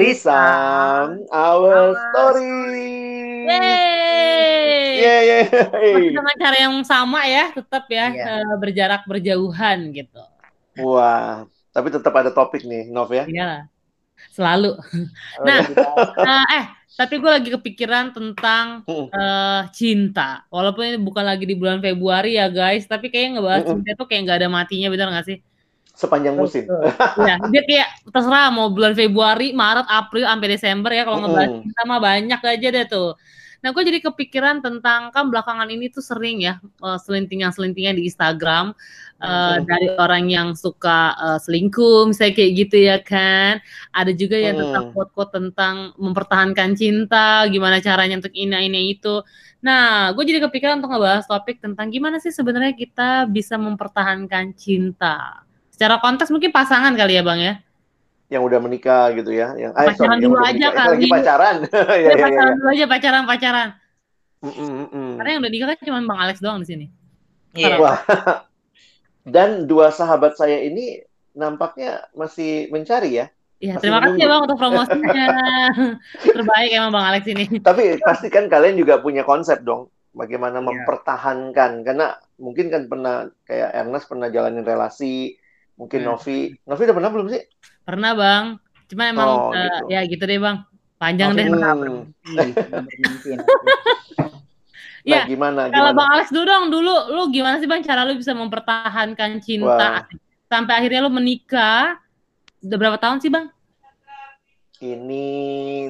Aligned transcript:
Trisam, 0.00 1.28
our 1.28 1.92
story. 1.92 2.88
Yeay. 3.44 4.96
Yeah, 4.96 5.20
yeah. 5.28 5.44
Masih 5.92 6.16
dengan 6.16 6.36
cara 6.40 6.56
yang 6.56 6.76
sama 6.88 7.20
ya, 7.28 7.52
tetap 7.52 7.84
ya 7.92 8.08
Iya. 8.08 8.24
eh, 8.40 8.54
berjarak 8.56 9.04
berjauhan 9.04 9.92
gitu. 9.92 10.24
Wah, 10.80 11.44
tapi 11.76 11.92
tetap 11.92 12.16
ada 12.16 12.32
topik 12.32 12.64
nih, 12.64 12.88
Nov 12.88 13.12
ya. 13.12 13.28
Iya, 13.28 13.68
selalu. 14.32 14.72
Oh, 14.80 15.44
Nah, 15.44 15.68
iya. 15.68 15.84
Eh, 16.16 16.44
eh, 16.56 16.64
tapi 16.96 17.20
gue 17.20 17.30
lagi 17.36 17.52
kepikiran 17.52 18.16
tentang 18.16 18.80
eh, 18.88 19.62
cinta. 19.76 20.48
Walaupun 20.48 20.96
ini 20.96 20.96
bukan 20.96 21.28
lagi 21.28 21.44
di 21.44 21.52
bulan 21.60 21.84
Februari 21.84 22.40
ya 22.40 22.48
guys, 22.48 22.88
tapi 22.88 23.12
kayaknya 23.12 23.36
ngebahas 23.36 23.68
cinta 23.68 23.92
tuh 24.00 24.08
kayak 24.08 24.20
nggak 24.24 24.38
ada 24.40 24.48
matinya, 24.48 24.88
bener 24.88 25.12
nggak 25.12 25.28
sih? 25.28 25.38
Sepanjang 26.00 26.32
musim. 26.32 26.64
Ya, 27.20 27.36
dia 27.52 27.62
kayak 27.68 27.88
terserah 28.08 28.48
mau 28.48 28.72
bulan 28.72 28.96
Februari, 28.96 29.52
Maret, 29.52 29.84
April, 29.84 30.24
sampai 30.24 30.48
Desember 30.48 30.90
ya 30.90 31.04
kalau 31.04 31.20
ngebahas 31.28 31.84
mah 31.84 32.00
banyak 32.00 32.40
aja 32.40 32.68
deh 32.72 32.86
tuh. 32.88 33.12
Nah, 33.60 33.76
gue 33.76 33.82
jadi 33.84 34.00
kepikiran 34.00 34.64
tentang 34.64 35.12
kan 35.12 35.28
belakangan 35.28 35.68
ini 35.68 35.92
tuh 35.92 36.00
sering 36.00 36.40
ya 36.40 36.56
eh, 36.64 36.98
selintingan-selintingan 37.04 38.00
di 38.00 38.08
Instagram 38.08 38.72
Mm. 39.20 39.68
dari 39.68 39.88
orang 40.00 40.32
yang 40.32 40.48
suka 40.56 41.12
eh, 41.12 41.38
selingkuh, 41.44 42.08
misalnya 42.08 42.40
kayak 42.40 42.52
gitu 42.56 42.76
ya 42.88 42.96
kan. 43.04 43.60
Ada 43.92 44.16
juga 44.16 44.40
yang 44.40 44.56
Mm. 44.56 44.60
tentang 44.64 44.84
quote-quote 44.96 45.32
tentang 45.36 45.92
mempertahankan 46.00 46.72
cinta, 46.72 47.44
gimana 47.52 47.84
caranya 47.84 48.16
untuk 48.16 48.32
ini 48.32 48.56
ini 48.64 48.96
itu. 48.96 49.20
Nah, 49.60 50.16
gue 50.16 50.24
jadi 50.24 50.40
kepikiran 50.48 50.80
untuk 50.80 50.96
ngebahas 50.96 51.28
topik 51.28 51.60
tentang 51.60 51.92
gimana 51.92 52.16
sih 52.16 52.32
sebenarnya 52.32 52.72
kita 52.72 53.28
bisa 53.28 53.60
mempertahankan 53.60 54.56
cinta. 54.56 55.44
Secara 55.80 55.96
konteks 55.96 56.28
mungkin 56.28 56.52
pasangan 56.52 56.92
kali 56.92 57.16
ya 57.16 57.24
bang 57.24 57.40
ya. 57.40 57.54
Yang 58.28 58.42
udah 58.52 58.58
menikah 58.60 59.16
gitu 59.16 59.32
ya, 59.32 59.56
yang 59.56 59.72
eh, 59.72 59.88
Pacaran 59.88 60.20
yang 60.20 60.28
dulu 60.28 60.36
udah 60.36 60.44
aja 60.44 60.52
menikah. 60.52 60.68
Eh, 60.68 60.76
kali. 60.76 60.92
lagi 60.92 61.06
pacaran. 61.08 61.56
ya, 61.56 61.72
Ya, 61.72 61.80
ya, 61.80 61.96
ya, 61.96 62.16
pacaran 62.20 62.36
ya. 62.44 62.56
dulu 62.60 62.68
aja 62.68 62.84
pacaran 62.84 63.22
pacaran. 63.24 63.68
Mm, 64.40 64.52
mm, 64.52 64.68
mm, 64.68 64.88
mm. 64.92 65.12
Karena 65.16 65.30
yang 65.32 65.40
udah 65.40 65.52
nikah 65.56 65.66
kan 65.66 65.78
cuma 65.80 65.98
bang 66.04 66.20
Alex 66.20 66.36
doang 66.38 66.58
di 66.60 66.66
sini. 66.68 66.86
Iya. 67.56 67.80
Wah. 67.80 67.96
Dan 69.24 69.64
dua 69.64 69.88
sahabat 69.88 70.36
saya 70.36 70.60
ini 70.60 71.00
nampaknya 71.32 72.04
masih 72.12 72.68
mencari 72.68 73.16
ya. 73.16 73.26
Iya, 73.56 73.76
Masih 73.76 73.82
terima 73.82 73.98
kasih 74.04 74.20
ya 74.20 74.28
bang 74.28 74.40
untuk 74.44 74.58
promosinya. 74.60 75.26
Terbaik 76.36 76.70
emang 76.70 76.92
bang 76.92 77.06
Alex 77.08 77.22
ini. 77.24 77.44
Tapi 77.56 77.96
pasti 77.98 78.28
kan 78.28 78.52
kalian 78.52 78.76
juga 78.76 79.00
punya 79.00 79.24
konsep 79.24 79.64
dong, 79.64 79.88
bagaimana 80.12 80.60
Iya. 80.60 80.68
mempertahankan. 80.68 81.72
Karena 81.84 82.12
mungkin 82.36 82.68
kan 82.68 82.84
pernah 82.84 83.14
kayak 83.44 83.72
Ernest 83.74 84.08
pernah 84.08 84.28
jalanin 84.28 84.60
relasi, 84.62 85.39
mungkin 85.80 86.04
Hmm. 86.04 86.08
Novi. 86.12 86.38
Novi 86.60 86.82
udah 86.84 86.96
pernah 86.96 87.10
belum 87.10 87.26
sih? 87.32 87.42
Pernah 87.82 88.12
bang. 88.12 88.44
Cuma 88.86 89.02
emang 89.08 89.28
Oh, 89.30 89.50
gitu. 89.50 89.88
ya 89.88 90.00
gitu 90.04 90.20
deh 90.22 90.36
bang. 90.36 90.56
Panjang 90.94 91.32
deh. 91.32 91.48
Hmm. 91.48 92.04
Ih, 92.28 92.52
bermimpi 92.52 93.28
nanti. 93.32 93.54
Nah, 95.00 95.08
Iya. 95.08 95.22
gimana 95.24 95.72
Kalau 95.72 95.90
gimana? 95.90 95.96
bang 95.96 96.08
Alex 96.12 96.28
dulu 96.28 96.44
dong, 96.44 96.64
dulu 96.68 96.94
lu 97.08 97.22
gimana 97.32 97.56
sih 97.56 97.64
bang 97.64 97.80
cara 97.80 98.04
lu 98.04 98.12
bisa 98.14 98.36
mempertahankan 98.36 99.40
cinta 99.40 100.04
Wah. 100.04 100.04
sampai 100.46 100.74
akhirnya 100.76 101.00
lu 101.00 101.10
menikah? 101.10 101.96
Udah 102.60 102.76
berapa 102.76 103.00
tahun 103.00 103.24
sih 103.24 103.32
bang? 103.32 103.48
Ini 104.78 105.26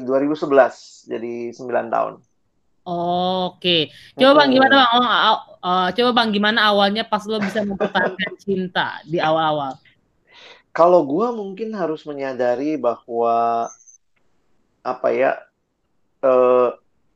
2011, 0.02 1.06
jadi 1.06 1.50
9 1.50 1.90
tahun. 1.90 2.12
Oke, 2.90 3.94
coba 4.18 4.42
bang 4.42 4.50
gimana 4.58 4.74
bang? 4.82 4.88
Oh, 4.98 5.38
eh, 5.62 5.88
coba 5.94 6.10
bang 6.10 6.30
gimana 6.34 6.60
awalnya 6.66 7.06
pas 7.06 7.22
lo 7.22 7.38
bisa 7.38 7.62
mempertahankan 7.62 8.32
cinta 8.42 8.98
di 9.06 9.22
awal-awal? 9.22 9.78
Kalau 10.74 11.06
gua 11.06 11.30
mungkin 11.30 11.70
harus 11.74 12.02
menyadari 12.02 12.74
bahwa 12.74 13.70
apa 14.82 15.08
ya, 15.14 15.38
eh 16.26 16.68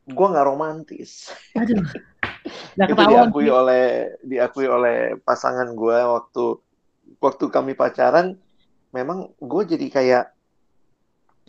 gua 0.06 0.26
nggak 0.30 0.46
romantis. 0.46 1.34
Aduh, 1.58 1.82
Itu 2.94 3.02
diakui 3.02 3.50
oleh 3.50 4.14
diakui 4.22 4.70
oleh 4.70 5.18
pasangan 5.26 5.74
gua 5.74 6.22
waktu 6.22 6.62
waktu 7.18 7.44
kami 7.50 7.72
pacaran. 7.74 8.38
Memang 8.94 9.34
gue 9.42 9.62
jadi 9.74 9.86
kayak 9.90 10.24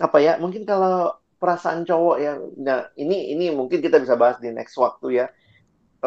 apa 0.01 0.17
ya? 0.17 0.41
Mungkin 0.41 0.65
kalau 0.65 1.13
perasaan 1.45 1.81
cowok 1.89 2.17
ya, 2.25 2.33
nah 2.67 2.79
ini 3.03 3.15
ini 3.33 3.45
mungkin 3.59 3.79
kita 3.85 3.97
bisa 4.03 4.15
bahas 4.21 4.37
di 4.43 4.49
next 4.57 4.75
waktu 4.85 5.07
ya. 5.21 5.25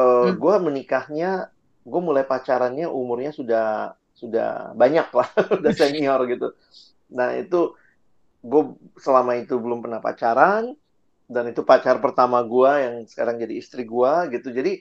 Eh 0.02 0.28
Hmm. 0.28 0.34
gue 0.42 0.54
menikahnya, 0.66 1.26
gue 1.92 2.00
mulai 2.08 2.24
pacarannya 2.32 2.86
umurnya 3.00 3.32
sudah 3.40 3.66
sudah 4.20 4.48
banyak 4.82 5.08
lah, 5.18 5.28
udah 5.60 5.72
senior 5.80 6.20
gitu. 6.32 6.48
Nah 7.18 7.28
itu 7.42 7.56
gue 8.50 8.62
selama 9.04 9.32
itu 9.42 9.54
belum 9.64 9.78
pernah 9.84 10.00
pacaran 10.06 10.64
dan 11.34 11.44
itu 11.52 11.62
pacar 11.70 11.96
pertama 12.04 12.38
gue 12.52 12.72
yang 12.84 12.94
sekarang 13.12 13.36
jadi 13.42 13.54
istri 13.62 13.82
gue 13.94 14.12
gitu. 14.34 14.48
Jadi 14.58 14.72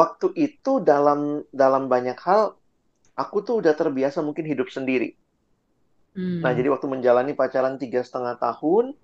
waktu 0.00 0.28
itu 0.46 0.72
dalam 0.90 1.20
dalam 1.62 1.84
banyak 1.94 2.18
hal 2.26 2.42
aku 3.22 3.36
tuh 3.46 3.54
udah 3.62 3.74
terbiasa 3.80 4.20
mungkin 4.28 4.46
hidup 4.52 4.68
sendiri. 4.76 5.08
Hmm. 6.14 6.44
Nah 6.44 6.50
jadi 6.56 6.68
waktu 6.72 6.86
menjalani 6.88 7.32
pacaran 7.36 7.76
tiga 7.82 8.00
setengah 8.06 8.34
tahun, 8.40 8.96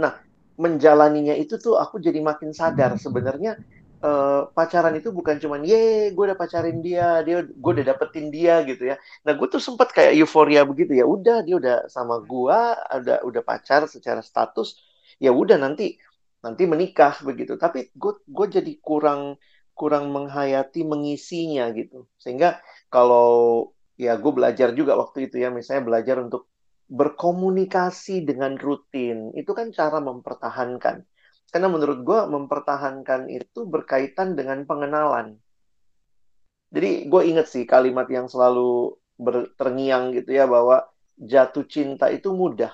nah 0.00 0.12
menjalaninya 0.60 1.34
itu 1.36 1.56
tuh 1.56 1.76
aku 1.80 1.96
jadi 2.00 2.20
makin 2.20 2.50
sadar 2.52 2.96
sebenarnya 3.00 3.56
eh, 4.00 4.42
pacaran 4.56 4.94
itu 4.96 5.08
bukan 5.12 5.36
cuman 5.40 5.60
ye 5.64 6.12
gue 6.12 6.24
udah 6.28 6.38
pacarin 6.38 6.80
dia, 6.80 7.20
dia 7.24 7.44
gue 7.44 7.70
udah 7.76 7.86
dapetin 7.86 8.32
dia 8.32 8.64
gitu 8.64 8.82
ya. 8.92 8.96
Nah 9.24 9.32
gue 9.36 9.46
tuh 9.48 9.60
sempet 9.62 9.88
kayak 9.92 10.12
euforia 10.16 10.64
begitu 10.64 10.92
ya. 10.96 11.04
Udah 11.08 11.44
dia 11.44 11.56
udah 11.60 11.76
sama 11.92 12.20
gua, 12.24 12.76
ada 12.88 13.20
udah 13.24 13.42
pacar 13.44 13.84
secara 13.88 14.20
status, 14.24 14.76
ya 15.20 15.30
udah 15.32 15.56
nanti 15.60 15.96
nanti 16.44 16.62
menikah 16.68 17.20
begitu. 17.24 17.56
Tapi 17.60 17.92
gue 17.92 18.12
gue 18.24 18.46
jadi 18.60 18.72
kurang 18.80 19.36
kurang 19.76 20.12
menghayati 20.12 20.84
mengisinya 20.84 21.68
gitu. 21.72 22.08
Sehingga 22.20 22.60
kalau 22.92 23.72
ya 24.00 24.16
gue 24.16 24.32
belajar 24.32 24.72
juga 24.76 24.96
waktu 24.96 25.28
itu 25.28 25.36
ya, 25.40 25.48
misalnya 25.52 25.84
belajar 25.88 26.16
untuk 26.24 26.49
berkomunikasi 26.90 28.26
dengan 28.26 28.58
rutin. 28.58 29.30
Itu 29.38 29.54
kan 29.54 29.70
cara 29.70 30.02
mempertahankan. 30.02 31.06
Karena 31.50 31.68
menurut 31.70 32.02
gue 32.02 32.20
mempertahankan 32.30 33.30
itu 33.30 33.66
berkaitan 33.66 34.34
dengan 34.34 34.66
pengenalan. 34.66 35.38
Jadi 36.70 37.10
gue 37.10 37.22
inget 37.26 37.50
sih 37.50 37.66
kalimat 37.66 38.06
yang 38.06 38.30
selalu 38.30 38.94
berterngiang 39.18 40.14
gitu 40.14 40.30
ya 40.30 40.46
bahwa 40.46 40.86
jatuh 41.18 41.66
cinta 41.66 42.06
itu 42.08 42.30
mudah, 42.30 42.72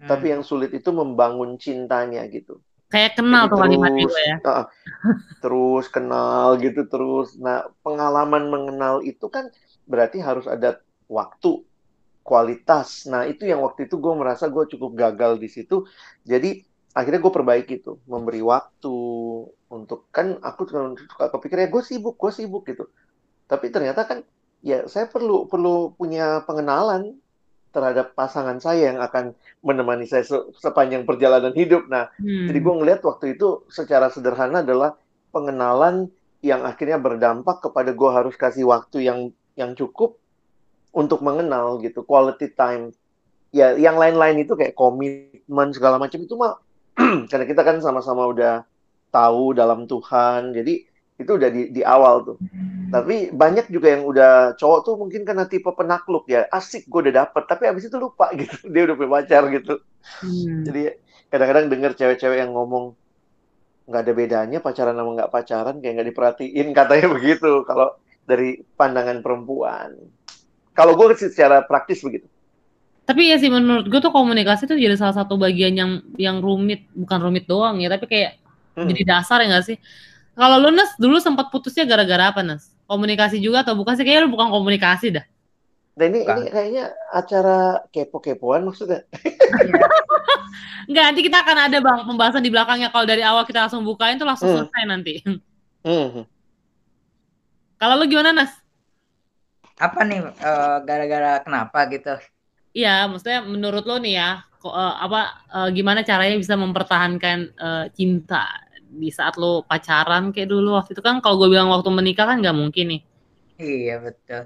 tapi 0.00 0.32
yang 0.32 0.46
sulit 0.46 0.70
itu 0.72 0.88
membangun 0.94 1.58
cintanya 1.60 2.24
gitu. 2.30 2.62
Kayak 2.90 3.18
kenal 3.18 3.46
Jadi 3.46 3.52
tuh 3.52 3.58
kalimat 3.60 3.92
terus, 3.94 4.14
itu 4.14 4.18
ya. 4.22 4.36
ah, 4.50 4.66
terus 5.42 5.86
kenal 5.90 6.46
gitu 6.62 6.82
terus. 6.86 7.34
Nah 7.38 7.66
pengalaman 7.82 8.50
mengenal 8.50 9.02
itu 9.02 9.26
kan 9.26 9.50
berarti 9.90 10.22
harus 10.22 10.46
ada 10.46 10.78
waktu, 11.10 11.66
kualitas. 12.30 13.10
Nah 13.10 13.26
itu 13.26 13.42
yang 13.50 13.60
waktu 13.66 13.90
itu 13.90 13.98
gue 13.98 14.14
merasa 14.14 14.46
gue 14.46 14.64
cukup 14.70 14.94
gagal 14.94 15.42
di 15.42 15.48
situ. 15.50 15.82
Jadi 16.22 16.62
akhirnya 16.94 17.18
gue 17.18 17.32
perbaiki 17.34 17.74
tuh, 17.82 17.98
memberi 18.06 18.38
waktu 18.38 18.94
untuk 19.70 20.06
kan 20.14 20.38
aku 20.38 20.62
suka 21.10 21.26
kepikir 21.34 21.66
ya 21.66 21.68
gue 21.74 21.82
sibuk, 21.82 22.14
gue 22.14 22.30
sibuk 22.30 22.62
gitu. 22.70 22.86
Tapi 23.50 23.66
ternyata 23.74 24.06
kan 24.06 24.18
ya 24.62 24.86
saya 24.86 25.10
perlu 25.10 25.50
perlu 25.50 25.98
punya 25.98 26.46
pengenalan 26.46 27.18
terhadap 27.70 28.18
pasangan 28.18 28.58
saya 28.58 28.90
yang 28.90 28.98
akan 28.98 29.34
menemani 29.62 30.06
saya 30.06 30.26
se- 30.26 30.50
sepanjang 30.58 31.06
perjalanan 31.06 31.54
hidup. 31.54 31.86
Nah, 31.86 32.10
Hmm. 32.18 32.50
jadi 32.50 32.58
gue 32.58 32.74
ngeliat 32.82 33.00
waktu 33.06 33.38
itu 33.38 33.66
secara 33.70 34.10
sederhana 34.10 34.66
adalah 34.66 34.98
pengenalan 35.30 36.10
yang 36.42 36.66
akhirnya 36.66 36.98
berdampak 36.98 37.62
kepada 37.62 37.94
gue 37.94 38.10
harus 38.10 38.34
kasih 38.34 38.66
waktu 38.66 39.06
yang 39.06 39.18
yang 39.54 39.78
cukup 39.78 40.18
untuk 40.90 41.22
mengenal 41.22 41.78
gitu, 41.82 42.02
quality 42.02 42.50
time. 42.54 42.90
Ya, 43.50 43.74
yang 43.74 43.98
lain-lain 43.98 44.46
itu 44.46 44.54
kayak 44.54 44.78
komitmen 44.78 45.74
segala 45.74 45.98
macam 45.98 46.22
itu 46.22 46.34
mah 46.38 46.58
karena 47.30 47.44
kita 47.46 47.62
kan 47.66 47.82
sama-sama 47.82 48.30
udah 48.30 48.62
tahu 49.10 49.58
dalam 49.58 49.90
Tuhan, 49.90 50.54
jadi 50.54 50.86
itu 51.20 51.30
udah 51.36 51.50
di, 51.52 51.62
di 51.68 51.82
awal 51.84 52.24
tuh. 52.24 52.38
Tapi 52.90 53.30
banyak 53.30 53.68
juga 53.68 53.92
yang 53.92 54.08
udah 54.08 54.56
cowok 54.56 54.78
tuh 54.86 54.94
mungkin 54.96 55.22
karena 55.22 55.44
tipe 55.44 55.68
penakluk 55.68 56.24
ya, 56.26 56.48
asik 56.48 56.88
gue 56.88 57.10
udah 57.10 57.26
dapet, 57.26 57.42
tapi 57.44 57.68
abis 57.68 57.92
itu 57.92 57.96
lupa 58.00 58.32
gitu, 58.40 58.70
dia 58.72 58.82
udah 58.88 58.96
punya 58.96 59.10
pacar 59.20 59.42
gitu. 59.52 59.82
Hmm. 60.24 60.64
Jadi 60.64 60.96
kadang-kadang 61.28 61.66
denger 61.68 61.92
cewek-cewek 61.94 62.38
yang 62.40 62.56
ngomong 62.56 62.96
nggak 63.90 64.02
ada 64.06 64.14
bedanya 64.14 64.58
pacaran 64.62 64.94
sama 64.94 65.10
nggak 65.18 65.32
pacaran 65.34 65.76
kayak 65.82 65.92
nggak 65.98 66.08
diperhatiin 66.14 66.66
katanya 66.70 67.06
begitu 67.18 67.66
kalau 67.66 67.98
dari 68.24 68.62
pandangan 68.78 69.18
perempuan. 69.20 69.98
Kalau 70.80 70.96
gue 70.96 71.06
sih 71.20 71.28
secara 71.28 71.60
praktis 71.60 72.00
begitu. 72.00 72.24
Tapi 73.04 73.28
ya 73.28 73.36
sih 73.36 73.52
menurut 73.52 73.84
gue 73.84 74.00
tuh 74.00 74.08
komunikasi 74.08 74.64
tuh 74.64 74.80
jadi 74.80 74.96
salah 74.96 75.12
satu 75.12 75.36
bagian 75.36 75.76
yang 75.76 75.90
yang 76.16 76.40
rumit, 76.40 76.88
bukan 76.96 77.20
rumit 77.20 77.44
doang 77.44 77.76
ya, 77.84 77.92
tapi 77.92 78.08
kayak 78.08 78.40
Hmm. 78.70 78.86
jadi 78.86 79.02
dasar 79.02 79.42
ya 79.42 79.50
gak 79.50 79.66
sih? 79.66 79.76
Kalau 80.32 80.56
lu 80.62 80.70
Nes 80.70 80.94
dulu 80.96 81.18
sempat 81.18 81.50
putusnya 81.50 81.82
gara-gara 81.84 82.30
apa 82.30 82.40
Nes? 82.40 82.70
Komunikasi 82.86 83.42
juga 83.42 83.66
atau 83.66 83.74
bukan 83.74 83.98
sih? 83.98 84.06
Kayaknya 84.06 84.24
lu 84.24 84.32
bukan 84.32 84.48
komunikasi 84.48 85.10
dah. 85.10 85.26
Nah 85.98 86.04
ini, 86.06 86.22
Bukan. 86.22 86.36
ini 86.38 86.48
kayaknya 86.48 86.84
acara 87.10 87.82
kepo-kepoan 87.90 88.62
maksudnya. 88.62 89.04
Enggak, 90.88 91.04
nanti 91.12 91.20
kita 91.26 91.38
akan 91.42 91.56
ada 91.66 91.76
bang 91.82 92.00
pembahasan 92.06 92.42
di 92.46 92.50
belakangnya. 92.54 92.88
Kalau 92.94 93.04
dari 93.04 93.20
awal 93.26 93.42
kita 93.42 93.66
langsung 93.66 93.82
bukain 93.82 94.16
tuh 94.16 94.24
langsung 94.24 94.48
Hmm. 94.48 94.64
selesai 94.64 94.82
nanti. 94.86 95.14
Hmm. 95.82 96.24
Kalau 97.76 97.94
lu 97.98 98.06
gimana 98.06 98.30
Nas? 98.32 98.54
Apa 99.86 100.00
nih 100.08 100.18
eh, 100.48 100.76
gara-gara 100.88 101.30
kenapa 101.44 101.78
gitu? 101.92 102.12
Iya, 102.78 102.90
maksudnya 103.10 103.40
menurut 103.54 103.82
lo 103.88 103.94
nih 104.04 104.12
ya, 104.20 104.28
kok, 104.62 104.74
eh, 104.82 104.94
apa 105.04 105.18
eh, 105.56 105.68
gimana 105.76 106.00
caranya 106.10 106.36
bisa 106.42 106.54
mempertahankan 106.64 107.38
eh, 107.66 107.84
cinta 107.98 108.36
di 109.00 109.08
saat 109.18 109.34
lo 109.42 109.62
pacaran 109.70 110.24
kayak 110.34 110.48
dulu 110.54 110.68
waktu 110.78 110.90
itu 110.94 111.02
kan 111.08 111.16
kalau 111.22 111.36
gue 111.40 111.48
bilang 111.54 111.70
waktu 111.74 111.90
menikah 111.98 112.26
kan 112.30 112.36
nggak 112.42 112.56
mungkin 112.62 112.84
nih. 112.92 113.00
Iya 113.62 113.92
betul. 114.06 114.40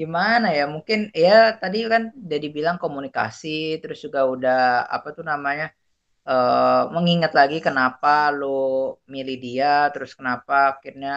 Gimana 0.00 0.46
ya? 0.58 0.62
Mungkin 0.74 0.98
ya 1.24 1.30
tadi 1.62 1.76
kan 1.94 2.02
udah 2.26 2.38
dibilang 2.44 2.76
komunikasi, 2.84 3.48
terus 3.82 3.98
juga 4.06 4.20
udah 4.34 4.56
apa 4.96 5.08
tuh 5.16 5.24
namanya 5.32 5.66
eh 6.30 6.82
mengingat 6.94 7.32
lagi 7.40 7.56
kenapa 7.66 8.08
lo 8.38 8.46
milih 9.14 9.36
dia, 9.44 9.66
terus 9.94 10.12
kenapa 10.18 10.54
akhirnya 10.72 11.10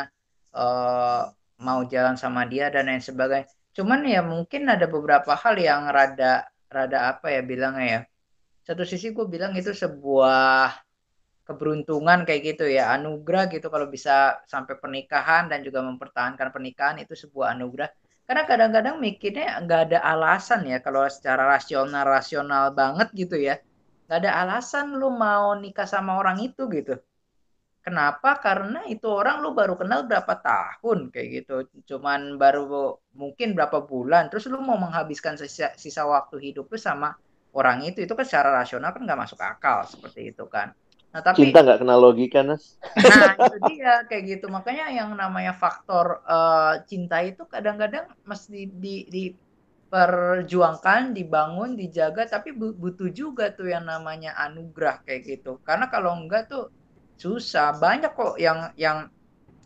eh 0.57 1.21
mau 1.61 1.81
jalan 1.85 2.15
sama 2.17 2.45
dia 2.45 2.69
dan 2.69 2.89
lain 2.89 3.01
sebagainya. 3.01 3.49
Cuman 3.73 4.05
ya 4.05 4.21
mungkin 4.25 4.65
ada 4.69 4.89
beberapa 4.89 5.37
hal 5.37 5.55
yang 5.57 5.89
rada 5.89 6.49
rada 6.69 7.13
apa 7.13 7.29
ya 7.29 7.41
bilangnya 7.45 7.85
ya. 7.85 8.01
Satu 8.65 8.83
sisi 8.83 9.15
gue 9.15 9.25
bilang 9.29 9.55
itu 9.55 9.71
sebuah 9.71 10.75
keberuntungan 11.47 12.27
kayak 12.27 12.41
gitu 12.43 12.67
ya, 12.67 12.91
anugerah 12.99 13.47
gitu 13.47 13.71
kalau 13.71 13.87
bisa 13.87 14.43
sampai 14.51 14.75
pernikahan 14.75 15.47
dan 15.47 15.63
juga 15.63 15.79
mempertahankan 15.79 16.51
pernikahan 16.51 16.99
itu 16.99 17.15
sebuah 17.15 17.55
anugerah. 17.55 17.87
Karena 18.27 18.43
kadang-kadang 18.43 18.99
mikirnya 18.99 19.63
nggak 19.63 19.81
ada 19.87 19.99
alasan 20.03 20.67
ya 20.67 20.83
kalau 20.83 21.07
secara 21.07 21.47
rasional 21.47 22.03
rasional 22.03 22.75
banget 22.75 23.07
gitu 23.15 23.39
ya, 23.39 23.55
nggak 24.11 24.19
ada 24.27 24.31
alasan 24.43 24.99
lu 24.99 25.07
mau 25.15 25.55
nikah 25.55 25.87
sama 25.87 26.19
orang 26.19 26.43
itu 26.43 26.67
gitu. 26.67 26.99
Kenapa? 27.87 28.29
Karena 28.45 28.79
itu 28.93 29.07
orang 29.19 29.35
lu 29.43 29.49
baru 29.59 29.73
kenal 29.81 29.99
berapa 30.09 30.33
tahun 30.43 30.99
kayak 31.13 31.27
gitu. 31.37 31.53
Cuman 31.95 32.35
baru 32.41 32.61
mungkin 33.21 33.47
berapa 33.57 33.79
bulan. 33.91 34.27
Terus 34.29 34.45
lu 34.51 34.59
mau 34.59 34.75
menghabiskan 34.85 35.35
sisa, 35.39 35.71
sisa 35.83 36.03
waktu 36.03 36.35
hidup 36.51 36.65
lu 36.73 36.77
sama 36.89 37.09
orang 37.55 37.77
itu. 37.87 37.97
Itu 38.05 38.13
kan 38.19 38.25
secara 38.27 38.49
rasional 38.59 38.91
kan 38.95 39.01
nggak 39.07 39.21
masuk 39.23 39.39
akal 39.39 39.77
seperti 39.87 40.19
itu 40.35 40.43
kan. 40.51 40.67
Nah 41.15 41.21
tapi 41.23 41.47
Cinta 41.47 41.57
nggak 41.63 41.79
kenal 41.81 41.99
logika, 42.03 42.39
Nas. 42.47 42.63
Nah, 43.09 43.27
itu 43.43 43.55
dia 43.67 43.89
kayak 44.09 44.23
gitu. 44.31 44.45
Makanya 44.55 44.85
yang 44.97 45.09
namanya 45.21 45.53
faktor 45.63 46.05
eh, 46.25 46.73
cinta 46.89 47.15
itu 47.29 47.41
kadang-kadang 47.53 48.05
mesti 48.29 48.57
di, 48.83 48.95
diperjuangkan, 49.13 51.01
dibangun, 51.17 51.69
dijaga, 51.81 52.23
tapi 52.33 52.49
bu- 52.59 52.75
butuh 52.81 53.09
juga 53.19 53.43
tuh 53.57 53.67
yang 53.73 53.85
namanya 53.91 54.31
anugerah 54.45 54.95
kayak 55.05 55.21
gitu. 55.29 55.51
Karena 55.67 55.85
kalau 55.93 56.11
enggak 56.19 56.41
tuh 56.51 56.63
susah. 57.17 57.75
Banyak 57.77 58.11
kok 58.13 58.35
yang 58.37 58.71
yang 58.77 59.09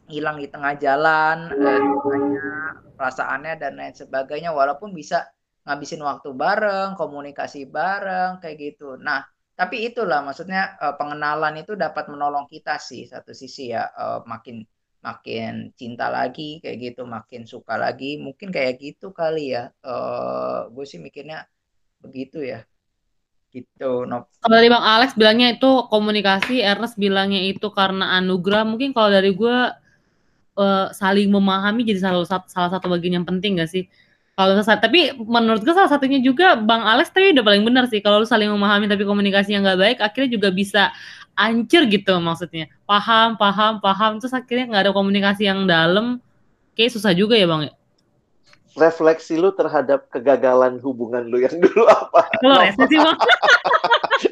hilang 0.07 0.39
di 0.39 0.47
tengah 0.51 0.75
jalan, 0.79 1.51
eh, 1.51 1.79
namanya 1.79 2.47
perasaannya 2.97 3.53
dan 3.61 3.73
lain 3.79 3.95
sebagainya. 3.95 4.51
Walaupun 4.55 4.91
bisa 4.95 5.27
ngabisin 5.67 6.01
waktu 6.01 6.33
bareng, 6.33 6.97
komunikasi 6.97 7.69
bareng 7.69 8.41
kayak 8.41 8.57
gitu. 8.57 8.97
Nah, 8.97 9.21
tapi 9.53 9.85
itulah 9.87 10.25
maksudnya 10.25 10.79
eh, 10.81 10.95
pengenalan 10.97 11.61
itu 11.61 11.77
dapat 11.77 12.09
menolong 12.09 12.47
kita 12.49 12.79
sih 12.81 13.05
satu 13.05 13.31
sisi 13.35 13.69
ya 13.75 13.85
eh, 13.93 14.19
makin 14.25 14.65
makin 15.01 15.73
cinta 15.73 16.13
lagi 16.13 16.61
kayak 16.61 16.77
gitu 16.93 17.01
makin 17.09 17.41
suka 17.49 17.73
lagi 17.73 18.21
mungkin 18.21 18.53
kayak 18.53 18.77
gitu 18.77 19.09
kali 19.09 19.57
ya 19.57 19.73
eh 19.81 20.59
gue 20.69 20.85
sih 20.85 21.01
mikirnya 21.01 21.41
begitu 22.05 22.37
ya 22.45 22.61
gitu 23.51 24.07
no 24.07 24.25
Kalau 24.39 24.55
dari 24.55 24.71
Bang 24.71 24.81
Alex 24.81 25.13
bilangnya 25.13 25.53
itu 25.53 25.85
komunikasi, 25.91 26.63
Ernest 26.63 26.95
bilangnya 26.95 27.43
itu 27.43 27.67
karena 27.69 28.17
anugerah. 28.17 28.63
Mungkin 28.65 28.95
kalau 28.95 29.11
dari 29.11 29.35
gue 29.35 29.57
eh, 30.57 30.87
saling 30.95 31.27
memahami 31.29 31.83
jadi 31.83 31.99
salah 32.01 32.23
satu 32.25 32.47
salah 32.47 32.69
satu 32.73 32.87
bagian 32.87 33.21
yang 33.21 33.27
penting 33.27 33.59
gak 33.59 33.69
sih? 33.69 33.85
Kalau 34.31 34.57
tapi 34.63 35.13
menurut 35.19 35.61
gue 35.61 35.75
salah 35.75 35.91
satunya 35.91 36.17
juga 36.23 36.57
Bang 36.57 36.81
Alex 36.81 37.11
tapi 37.11 37.35
udah 37.35 37.43
paling 37.45 37.63
benar 37.67 37.85
sih. 37.91 37.99
Kalau 38.01 38.23
lu 38.23 38.27
saling 38.27 38.49
memahami 38.49 38.87
tapi 38.89 39.03
komunikasinya 39.03 39.59
nggak 39.61 39.79
baik, 39.79 39.97
akhirnya 40.01 40.29
juga 40.39 40.49
bisa 40.49 40.89
ancur 41.35 41.85
gitu 41.85 42.15
maksudnya. 42.17 42.71
Paham, 42.87 43.35
paham, 43.35 43.83
paham, 43.83 44.17
terus 44.17 44.33
akhirnya 44.33 44.65
nggak 44.71 44.83
ada 44.89 44.93
komunikasi 44.95 45.45
yang 45.45 45.67
dalam. 45.67 46.23
Kayak 46.73 46.95
susah 46.95 47.11
juga 47.11 47.35
ya 47.35 47.45
Bang. 47.45 47.69
Refleksi 48.71 49.35
lu 49.35 49.51
terhadap 49.51 50.07
kegagalan 50.07 50.79
hubungan 50.79 51.27
lu 51.27 51.43
yang 51.43 51.59
dulu 51.63 51.87
apa? 51.87 52.31
Kalau 52.39 52.63
rese 52.63 52.83
sih 52.87 52.99
Bang. 52.99 53.17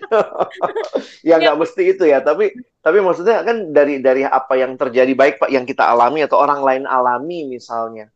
ya 1.30 1.36
nggak 1.38 1.58
mesti 1.60 1.84
itu 1.94 2.04
ya, 2.06 2.24
tapi 2.24 2.54
tapi 2.80 2.98
maksudnya 3.04 3.44
kan 3.46 3.74
dari 3.76 4.00
dari 4.00 4.24
apa 4.26 4.56
yang 4.58 4.80
terjadi 4.80 5.12
baik 5.14 5.36
Pak 5.44 5.50
yang 5.52 5.68
kita 5.68 5.86
alami 5.86 6.24
atau 6.26 6.40
orang 6.40 6.64
lain 6.64 6.84
alami 6.88 7.52
misalnya. 7.52 8.08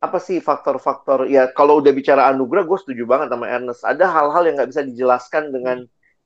Apa 0.00 0.16
sih 0.16 0.40
faktor-faktor 0.40 1.28
ya 1.28 1.52
kalau 1.52 1.84
udah 1.84 1.92
bicara 1.92 2.26
anugerah 2.32 2.64
gue 2.64 2.78
setuju 2.80 3.04
banget 3.04 3.28
sama 3.30 3.46
Ernest. 3.46 3.84
Ada 3.84 4.04
hal-hal 4.08 4.42
yang 4.48 4.54
nggak 4.58 4.70
bisa 4.72 4.82
dijelaskan 4.84 5.52
dengan 5.52 5.78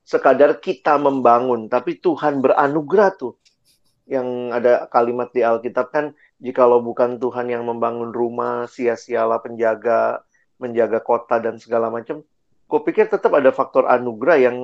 sekadar 0.05 0.61
kita 0.61 1.01
membangun, 1.01 1.67
tapi 1.67 1.99
Tuhan 1.99 2.45
beranugerah 2.45 3.11
tuh. 3.17 3.35
Yang 4.05 4.29
ada 4.53 4.73
kalimat 4.93 5.33
di 5.33 5.41
Alkitab 5.41 5.89
kan 5.89 6.13
jikalau 6.41 6.85
bukan 6.85 7.17
Tuhan 7.17 7.49
yang 7.49 7.65
membangun 7.65 8.13
rumah, 8.13 8.69
sia-sialah 8.69 9.41
penjaga, 9.41 10.21
menjaga 10.61 11.01
kota 11.01 11.41
dan 11.41 11.57
segala 11.57 11.89
macam. 11.89 12.21
Kupikir 12.69 13.09
tetap 13.09 13.33
ada 13.33 13.49
faktor 13.53 13.89
anugerah 13.89 14.39
yang 14.41 14.57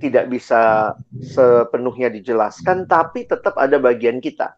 tidak 0.00 0.28
bisa 0.28 0.92
sepenuhnya 1.20 2.12
dijelaskan, 2.12 2.84
tapi 2.84 3.24
tetap 3.24 3.56
ada 3.56 3.80
bagian 3.80 4.20
kita. 4.20 4.56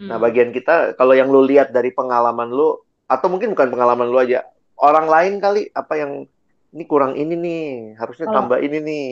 Nah, 0.00 0.16
Hmm. 0.16 0.24
bagian 0.24 0.50
kita, 0.54 0.94
kalau 0.96 1.12
yang 1.12 1.28
lu 1.28 1.44
lihat 1.44 1.74
dari 1.74 1.90
pengalaman 1.92 2.48
lu, 2.48 2.78
atau 3.10 3.26
mungkin 3.28 3.52
bukan 3.52 3.68
pengalaman 3.68 4.08
lu 4.08 4.18
aja, 4.22 4.46
orang 4.78 5.06
lain 5.10 5.34
kali, 5.42 5.68
apa 5.74 5.94
yang 5.98 6.12
ini 6.70 6.84
kurang 6.86 7.18
ini 7.18 7.34
nih, 7.34 7.64
harusnya 7.98 8.30
tambah 8.30 8.58
ini 8.62 8.78
nih. 8.80 9.08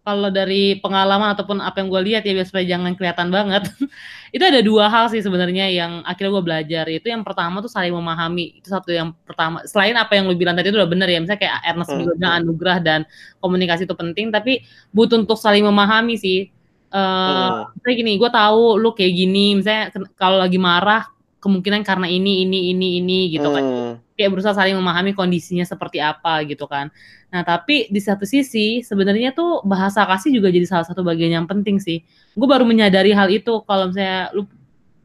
Kalau 0.00 0.32
dari 0.32 0.80
pengalaman 0.80 1.36
ataupun 1.36 1.60
apa 1.60 1.76
yang 1.84 1.88
gue 1.92 2.02
lihat 2.08 2.22
ya 2.24 2.32
biar 2.32 2.46
supaya 2.48 2.64
jangan 2.64 2.96
kelihatan 2.96 3.28
banget 3.28 3.68
itu 4.34 4.40
ada 4.40 4.60
dua 4.64 4.88
hal 4.88 5.12
sih 5.12 5.20
sebenarnya 5.20 5.68
yang 5.68 6.00
akhirnya 6.08 6.32
gue 6.40 6.44
belajar 6.44 6.84
itu 6.88 7.06
yang 7.12 7.20
pertama 7.20 7.60
tuh 7.60 7.68
saling 7.68 7.92
memahami 7.92 8.58
itu 8.58 8.68
satu 8.72 8.90
yang 8.90 9.12
pertama 9.28 9.60
selain 9.68 9.92
apa 10.00 10.16
yang 10.16 10.24
lu 10.26 10.34
bilang 10.34 10.56
tadi 10.56 10.72
itu 10.72 10.78
udah 10.80 10.88
bener 10.88 11.08
ya 11.10 11.20
misalnya 11.20 11.40
kayak 11.44 11.56
Ernest 11.68 11.90
Hmm. 11.92 12.08
bilang 12.16 12.32
anugerah 12.40 12.78
dan 12.80 13.00
komunikasi 13.38 13.84
itu 13.84 13.92
penting 13.92 14.32
tapi 14.32 14.64
butuh 14.90 15.20
untuk 15.20 15.36
saling 15.36 15.64
memahami 15.64 16.16
sih 16.16 16.48
Eh 16.90 16.98
Hmm. 16.98 17.70
misalnya 17.78 17.96
gini 18.02 18.12
gue 18.18 18.30
tahu 18.34 18.74
lu 18.82 18.90
kayak 18.90 19.12
gini 19.14 19.54
misalnya 19.54 19.94
kalau 20.18 20.42
lagi 20.42 20.58
marah 20.58 21.06
kemungkinan 21.38 21.86
karena 21.86 22.10
ini 22.10 22.42
ini 22.42 22.74
ini 22.74 22.98
ini 22.98 23.18
gitu 23.30 23.46
kan 23.46 23.62
Hmm. 23.62 23.92
Kayak 24.20 24.36
berusaha 24.36 24.52
saling 24.52 24.76
memahami 24.76 25.16
kondisinya 25.16 25.64
seperti 25.64 25.96
apa 25.96 26.44
gitu 26.44 26.68
kan. 26.68 26.92
Nah, 27.32 27.40
tapi 27.40 27.88
di 27.88 27.96
satu 27.96 28.28
sisi 28.28 28.84
sebenarnya 28.84 29.32
tuh 29.32 29.64
bahasa 29.64 30.04
kasih 30.04 30.36
juga 30.36 30.52
jadi 30.52 30.68
salah 30.68 30.84
satu 30.84 31.00
bagian 31.00 31.32
yang 31.40 31.46
penting 31.48 31.80
sih. 31.80 32.04
Gue 32.36 32.44
baru 32.44 32.68
menyadari 32.68 33.16
hal 33.16 33.32
itu 33.32 33.64
kalau 33.64 33.88
misalnya 33.88 34.28
lu 34.36 34.44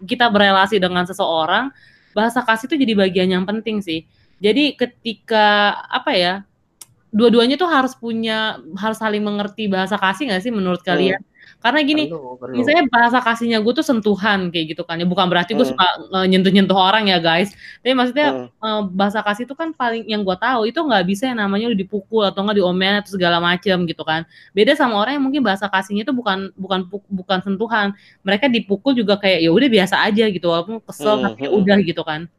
kita 0.04 0.28
berelasi 0.28 0.76
dengan 0.84 1.08
seseorang, 1.08 1.72
bahasa 2.12 2.44
kasih 2.44 2.68
itu 2.68 2.76
jadi 2.76 2.94
bagian 3.00 3.32
yang 3.32 3.48
penting 3.48 3.80
sih. 3.80 4.04
Jadi 4.44 4.76
ketika 4.76 5.80
apa 5.88 6.12
ya? 6.12 6.34
Dua-duanya 7.16 7.56
tuh 7.56 7.72
harus 7.72 7.96
punya 7.96 8.60
harus 8.76 9.00
saling 9.00 9.24
mengerti 9.24 9.72
bahasa 9.72 9.96
kasih 9.96 10.28
nggak 10.28 10.44
sih 10.44 10.52
menurut 10.52 10.84
kalian? 10.84 11.24
Karena 11.66 11.82
gini, 11.82 12.06
perlu 12.14 12.38
perlu. 12.38 12.62
misalnya 12.62 12.86
bahasa 12.94 13.18
kasihnya 13.26 13.58
gue 13.58 13.74
tuh 13.74 13.82
sentuhan 13.82 14.54
kayak 14.54 14.78
gitu 14.78 14.86
kan 14.86 15.02
ya. 15.02 15.10
Bukan 15.10 15.26
berarti 15.26 15.58
gue 15.58 15.66
Hmm. 15.66 15.74
suka 15.74 15.88
nyentuh-nyentuh 16.30 16.78
orang 16.78 17.10
ya 17.10 17.18
guys. 17.18 17.58
Tapi 17.82 17.98
maksudnya 17.98 18.54
Hmm. 18.54 18.54
eh, 18.54 18.82
bahasa 18.94 19.26
kasih 19.26 19.50
itu 19.50 19.58
kan 19.58 19.74
paling 19.74 20.06
yang 20.06 20.22
gue 20.22 20.38
tahu 20.38 20.70
itu 20.70 20.78
nggak 20.78 21.04
bisa 21.10 21.26
yang 21.26 21.42
namanya 21.42 21.74
lu 21.74 21.74
dipukul 21.74 22.22
atau 22.22 22.46
nggak 22.46 22.62
diomelin 22.62 23.02
atau 23.02 23.18
segala 23.18 23.42
macem 23.42 23.82
gitu 23.90 24.06
kan. 24.06 24.30
Beda 24.54 24.78
sama 24.78 25.02
orang 25.02 25.18
yang 25.18 25.26
mungkin 25.26 25.42
bahasa 25.42 25.66
kasihnya 25.66 26.06
itu 26.06 26.14
bukan 26.14 26.54
bukan 26.54 26.86
bukan 27.10 27.40
sentuhan. 27.42 27.98
Mereka 28.22 28.46
dipukul 28.54 28.94
juga 28.94 29.18
kayak 29.18 29.42
ya 29.42 29.50
udah 29.50 29.66
biasa 29.66 30.06
aja 30.06 30.30
gitu. 30.30 30.46
Walaupun 30.54 30.78
kesel 30.86 31.18
Hmm, 31.18 31.34
tapi 31.34 31.50
hmm. 31.50 31.58
udah 31.58 31.78
gitu 31.82 32.06
kan. 32.06 32.30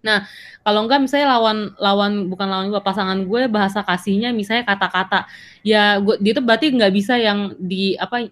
Nah 0.00 0.24
kalau 0.64 0.88
enggak 0.88 1.00
misalnya 1.04 1.28
lawan 1.36 1.76
lawan 1.76 2.12
bukan 2.32 2.48
lawan 2.48 2.66
gue 2.72 2.80
pasangan 2.80 3.20
gue 3.24 3.48
bahasa 3.52 3.84
kasihnya 3.84 4.32
misalnya 4.32 4.64
kata-kata. 4.68 5.28
Ya 5.64 5.96
gue 6.00 6.16
dia 6.20 6.32
tuh 6.32 6.44
berarti 6.44 6.72
nggak 6.72 6.92
bisa 6.92 7.20
yang 7.20 7.52
di 7.56 7.96
apa 8.00 8.28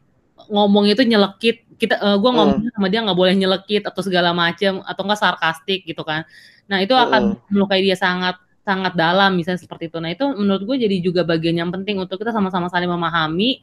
ngomong 0.49 0.85
itu 0.91 1.05
nyelekit. 1.05 1.65
Kita 1.79 1.95
eh, 1.95 2.17
gue 2.19 2.31
ngomong 2.31 2.75
sama 2.75 2.89
dia 2.91 3.01
nggak 3.05 3.19
boleh 3.19 3.35
nyelekit 3.39 3.87
atau 3.87 4.03
segala 4.03 4.35
macam 4.35 4.83
atau 4.83 5.03
enggak 5.07 5.21
sarkastik 5.21 5.87
gitu 5.87 6.03
kan. 6.03 6.27
Nah 6.67 6.83
itu 6.83 6.93
akan 6.93 7.39
melukai 7.49 7.81
dia 7.81 7.95
sangat 7.95 8.37
sangat 8.67 8.93
dalam 8.99 9.37
misalnya 9.39 9.63
seperti 9.63 9.89
itu. 9.89 9.99
Nah 10.03 10.13
itu 10.13 10.25
menurut 10.35 10.63
gue 10.67 10.77
jadi 10.89 10.97
juga 11.01 11.23
bagian 11.25 11.57
yang 11.57 11.71
penting 11.73 11.97
untuk 12.03 12.21
kita 12.21 12.35
sama-sama 12.35 12.69
saling 12.69 12.91
memahami 12.91 13.63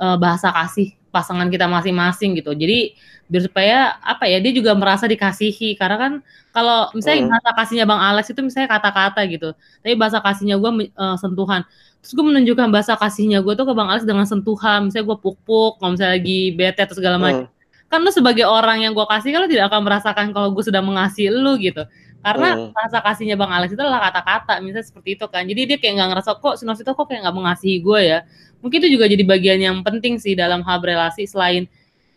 eh, 0.00 0.16
bahasa 0.18 0.50
kasih 0.50 1.01
pasangan 1.12 1.52
kita 1.52 1.68
masing-masing 1.68 2.40
gitu. 2.40 2.56
Jadi 2.56 2.96
biar 3.28 3.42
supaya 3.44 3.78
apa 4.00 4.24
ya 4.28 4.40
dia 4.40 4.52
juga 4.52 4.72
merasa 4.72 5.04
dikasihi 5.04 5.76
karena 5.76 5.96
kan 5.96 6.12
kalau 6.52 6.88
misalnya 6.96 7.28
Hmm. 7.28 7.30
bahasa 7.32 7.50
kasihnya 7.56 7.86
Bang 7.88 8.00
Alex 8.00 8.24
itu 8.32 8.40
misalnya 8.40 8.68
kata-kata 8.72 9.20
gitu, 9.28 9.52
tapi 9.84 9.94
bahasa 9.96 10.18
kasihnya 10.24 10.56
gue 10.56 10.90
sentuhan. 11.20 11.64
Terus 12.02 12.12
gue 12.18 12.24
menunjukkan 12.26 12.68
bahasa 12.74 12.92
kasihnya 12.98 13.40
gue 13.40 13.54
tuh 13.54 13.64
ke 13.68 13.72
Bang 13.72 13.88
Alex 13.88 14.02
dengan 14.08 14.26
sentuhan, 14.26 14.90
misalnya 14.90 15.14
gue 15.14 15.18
puk-puk, 15.22 15.78
kalau 15.78 15.94
misalnya 15.94 16.18
lagi 16.18 16.50
bete 16.52 16.80
atau 16.82 16.96
segala 16.98 17.16
macam. 17.20 17.46
Hmm. 17.46 17.88
Kan 17.88 18.00
lu 18.04 18.10
sebagai 18.12 18.48
orang 18.48 18.80
yang 18.84 18.96
gue 18.96 19.04
kasih 19.04 19.36
lu 19.36 19.48
tidak 19.48 19.68
akan 19.68 19.80
merasakan 19.84 20.26
kalau 20.32 20.48
gue 20.52 20.64
sedang 20.64 20.88
mengasihi 20.88 21.28
lu 21.28 21.60
gitu. 21.60 21.84
Karena 22.22 22.54
Hmm. 22.54 22.74
bahasa 22.74 22.98
kasihnya 23.02 23.34
Bang 23.34 23.50
Alex 23.50 23.74
itu 23.74 23.82
adalah 23.82 24.10
kata-kata, 24.10 24.62
misalnya 24.62 24.86
seperti 24.86 25.18
itu 25.18 25.26
kan. 25.26 25.42
Jadi 25.46 25.60
dia 25.68 25.76
kayak 25.82 25.94
nggak 25.98 26.08
ngerasa 26.14 26.30
kok 26.38 26.54
si 26.58 26.62
Novita 26.66 26.94
kok 26.94 27.06
kayak 27.10 27.20
nggak 27.26 27.36
mengasihi 27.36 27.76
gue 27.82 28.00
ya. 28.02 28.18
Mungkin 28.62 28.78
itu 28.78 28.88
juga 28.98 29.06
jadi 29.10 29.24
bagian 29.26 29.58
yang 29.58 29.76
penting 29.82 30.22
sih 30.22 30.38
dalam 30.38 30.62
hal 30.62 30.78
relasi 30.82 31.26
selain 31.26 31.66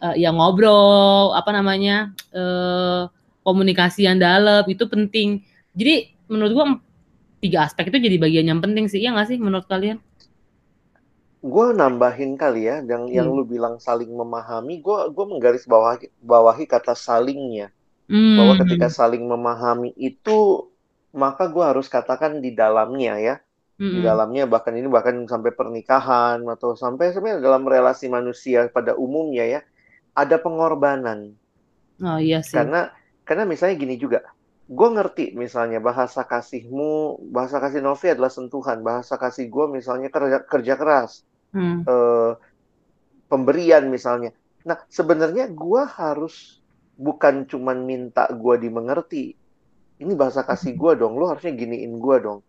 eh, 0.04 0.16
ya 0.22 0.30
ngobrol, 0.36 1.34
apa 1.34 1.50
namanya 1.56 2.14
eh, 2.36 3.02
komunikasi 3.46 4.06
yang 4.10 4.18
dalam 4.22 4.64
itu 4.70 4.86
penting. 4.90 5.42
Jadi 5.78 6.14
menurut 6.32 6.52
gua 6.56 6.66
em- 6.70 6.82
tiga 7.44 7.68
aspek 7.70 7.90
itu 7.94 7.98
jadi 8.02 8.18
bagian 8.22 8.46
yang 8.52 8.60
penting 8.64 8.86
sih, 8.92 9.02
ya 9.04 9.14
nggak 9.14 9.28
sih 9.32 9.38
menurut 9.42 9.66
kalian? 9.70 10.00
Gue 11.54 11.68
nambahin 11.80 12.32
kali 12.42 12.62
ya, 12.70 12.76
yang 12.92 13.04
yang 13.18 13.28
Hmm. 13.28 13.36
lu 13.36 13.44
bilang 13.54 13.76
saling 13.88 14.12
memahami, 14.22 14.74
gue 14.86 14.98
gue 15.16 15.26
menggaris 15.32 15.66
bawahi, 15.74 16.06
bawahi 16.32 16.64
kata 16.74 16.94
salingnya, 17.08 17.68
bahwa 18.38 18.54
ketika 18.62 18.88
Hmm, 18.88 18.96
saling 19.00 19.24
memahami 19.34 19.90
itu, 20.10 20.70
maka 21.24 21.44
gue 21.54 21.64
harus 21.72 21.88
katakan 21.96 22.34
di 22.46 22.52
dalamnya 22.62 23.14
ya, 23.28 23.36
di 23.94 24.00
mm-mm. 24.00 24.08
dalamnya 24.08 24.44
bahkan 24.54 24.74
ini 24.80 24.88
bahkan 24.96 25.16
sampai 25.34 25.52
pernikahan 25.60 26.40
atau 26.54 26.70
sampai 26.84 27.06
sebenarnya 27.14 27.42
dalam 27.48 27.64
relasi 27.74 28.06
manusia 28.18 28.60
pada 28.76 28.94
umumnya 29.06 29.46
ya, 29.56 29.62
ada 30.22 30.38
pengorbanan. 30.46 31.20
Oh 32.02 32.20
iya 32.20 32.42
sih. 32.44 32.66
Karena 32.66 32.78
karena 33.28 33.44
misalnya 33.52 33.76
gini 33.84 33.96
juga, 34.04 34.20
gue 34.70 34.88
ngerti 34.96 35.24
misalnya 35.44 35.80
bahasa 35.88 36.22
kasihmu, 36.32 37.20
bahasa 37.36 37.58
kasih 37.64 37.82
Novi 37.86 38.08
adalah 38.14 38.32
sentuhan, 38.38 38.80
bahasa 38.88 39.16
kasih 39.24 39.46
gue 39.54 39.66
misalnya 39.78 40.08
kerja 40.14 40.38
kerja 40.52 40.74
keras. 40.80 41.12
Hmm. 41.54 41.88
eh, 41.90 42.32
pemberian 43.32 43.84
misalnya. 43.90 44.32
Nah, 44.66 44.78
sebenarnya 44.90 45.50
gua 45.54 45.86
harus 45.86 46.62
bukan 46.98 47.46
cuman 47.52 47.78
minta 47.84 48.28
gua 48.36 48.56
dimengerti. 48.60 49.36
Ini 50.02 50.14
bahasa 50.20 50.44
kasih 50.44 50.76
gua 50.76 50.96
dong, 51.00 51.16
lo 51.20 51.32
harusnya 51.32 51.54
giniin 51.56 51.96
gua 52.00 52.18
dong. 52.20 52.40